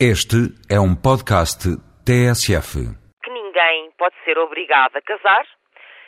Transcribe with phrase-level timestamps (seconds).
[0.00, 1.70] Este é um podcast
[2.02, 2.82] TSF.
[3.22, 5.46] que ninguém pode ser obrigado a casar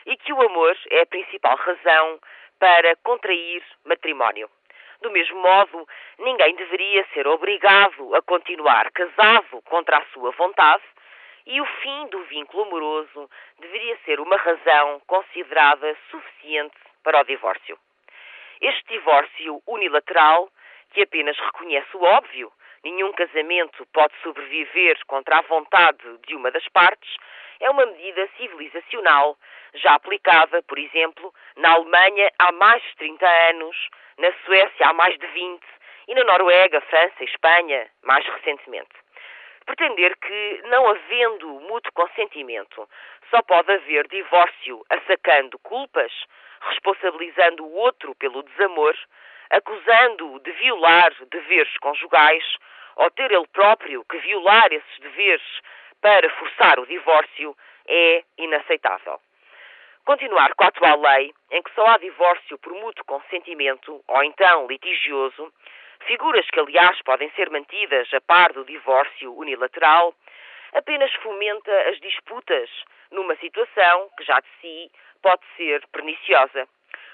[0.04, 2.18] e que o amor é a principal razão
[2.58, 4.50] para contrair matrimónio.
[5.02, 5.86] Do mesmo modo,
[6.18, 10.82] ninguém deveria ser obrigado a continuar casado contra a sua vontade
[11.46, 13.30] e o fim do vínculo amoroso
[13.60, 16.74] deveria ser uma razão considerada suficiente
[17.04, 17.78] para o divórcio.
[18.60, 20.48] Este divórcio unilateral,
[20.90, 22.50] que apenas reconhece o óbvio,
[22.90, 27.16] nenhum casamento pode sobreviver contra a vontade de uma das partes,
[27.58, 29.36] é uma medida civilizacional
[29.74, 33.76] já aplicada, por exemplo, na Alemanha há mais de 30 anos,
[34.18, 35.62] na Suécia há mais de 20
[36.08, 39.05] e na Noruega, França e Espanha mais recentemente.
[39.66, 42.88] Pretender que, não havendo mútuo consentimento,
[43.30, 46.12] só pode haver divórcio assacando culpas,
[46.60, 48.96] responsabilizando o outro pelo desamor,
[49.50, 52.44] acusando-o de violar deveres conjugais,
[52.94, 55.42] ou ter ele próprio que violar esses deveres
[56.00, 57.56] para forçar o divórcio,
[57.88, 59.20] é inaceitável.
[60.04, 64.68] Continuar com a atual lei, em que só há divórcio por mútuo consentimento, ou então
[64.68, 65.52] litigioso,
[66.06, 70.14] figuras que, aliás, podem ser mantidas a par do divórcio unilateral,
[70.72, 72.70] apenas fomenta as disputas
[73.10, 74.90] numa situação que já de si
[75.22, 76.68] pode ser perniciosa.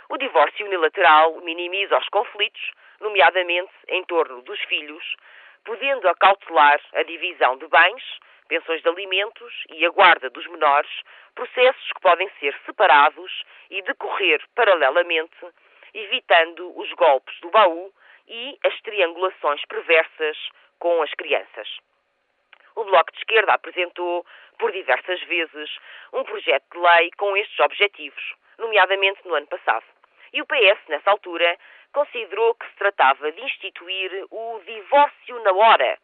[0.09, 5.17] O divórcio unilateral minimiza os conflitos, nomeadamente em torno dos filhos,
[5.65, 8.03] podendo acautelar a divisão de bens,
[8.49, 10.91] pensões de alimentos e a guarda dos menores,
[11.35, 15.47] processos que podem ser separados e decorrer paralelamente,
[15.95, 17.93] evitando os golpes do baú
[18.29, 20.37] e as triangulações perversas
[20.79, 21.69] com as crianças.
[22.75, 24.25] O Bloco de Esquerda apresentou,
[24.59, 25.79] por diversas vezes,
[26.13, 29.85] um projeto de lei com estes objetivos, nomeadamente no ano passado.
[30.33, 31.59] E o PS, nessa altura,
[31.93, 35.99] considerou que se tratava de instituir o divórcio na hora,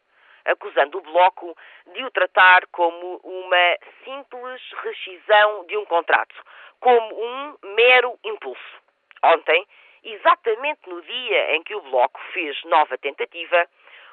[0.45, 1.57] acusando o Bloco
[1.93, 6.35] de o tratar como uma simples rescisão de um contrato,
[6.79, 8.81] como um mero impulso.
[9.23, 9.65] Ontem,
[10.03, 13.67] exatamente no dia em que o Bloco fez nova tentativa,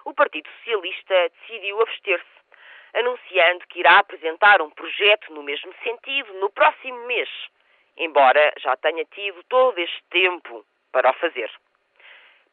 [0.04, 2.36] o Partido Socialista decidiu abster-se,
[2.94, 7.28] anunciando que irá apresentar um projeto no mesmo sentido no próximo mês,
[7.96, 11.50] embora já tenha tido todo este tempo para o fazer.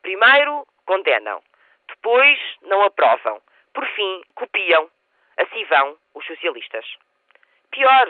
[0.01, 1.41] Primeiro, condenam.
[1.87, 3.41] Depois, não aprovam.
[3.73, 4.89] Por fim, copiam.
[5.37, 6.85] Assim vão os socialistas.
[7.71, 8.07] Pior,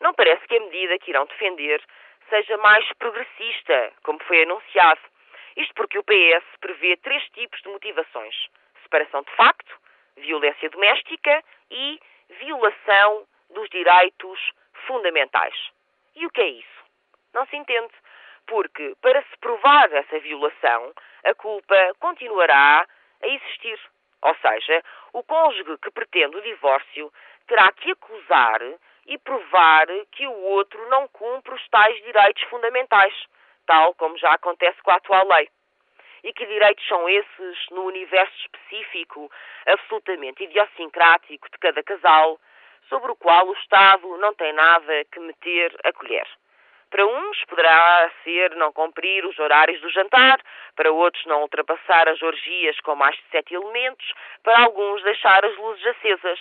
[0.00, 1.82] não parece que a medida que irão defender
[2.32, 5.00] seja mais progressista, como foi anunciado.
[5.54, 8.34] Isto porque o PS prevê três tipos de motivações:
[8.82, 9.78] separação de facto,
[10.16, 12.00] violência doméstica e
[12.40, 14.40] violação dos direitos
[14.86, 15.54] fundamentais.
[16.16, 16.82] E o que é isso?
[17.34, 17.92] Não se entende.
[18.46, 20.92] Porque, para se provar essa violação,
[21.24, 22.86] a culpa continuará
[23.22, 23.78] a existir.
[24.22, 24.82] Ou seja,
[25.12, 27.12] o cônjuge que pretende o divórcio
[27.46, 28.60] terá que acusar
[29.06, 33.14] e provar que o outro não cumpre os tais direitos fundamentais,
[33.66, 35.48] tal como já acontece com a atual lei.
[36.24, 39.30] E que direitos são esses no universo específico,
[39.66, 42.38] absolutamente idiosincrático de cada casal,
[42.88, 46.26] sobre o qual o Estado não tem nada que meter a colher?
[46.92, 50.38] Para uns poderá ser não cumprir os horários do jantar,
[50.76, 55.56] para outros não ultrapassar as orgias com mais de sete elementos, para alguns deixar as
[55.56, 56.38] luzes acesas.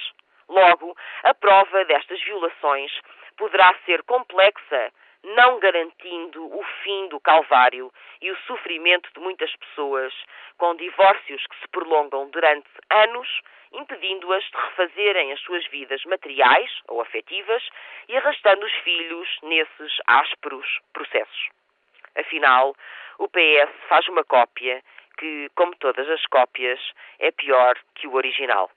[0.52, 2.92] Logo, a prova destas violações
[3.38, 4.92] poderá ser complexa,
[5.24, 7.90] não garantindo o fim do calvário
[8.22, 10.14] e o sofrimento de muitas pessoas,
[10.58, 13.30] com divórcios que se prolongam durante anos,
[13.72, 17.66] impedindo-as de refazerem as suas vidas materiais ou afetivas
[18.10, 21.50] e arrastando os filhos nesses ásperos processos.
[22.14, 22.76] Afinal,
[23.20, 24.84] o PS faz uma cópia
[25.18, 26.82] que, como todas as cópias,
[27.20, 28.70] é pior que o original.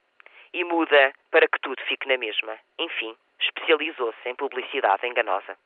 [0.55, 2.57] E muda para que tudo fique na mesma.
[2.79, 5.59] Enfim, especializou-se em publicidade enganosa.